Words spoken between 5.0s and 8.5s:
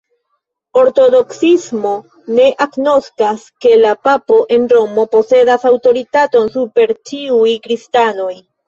posedas aŭtoritaton super ĉiuj Kristanoj.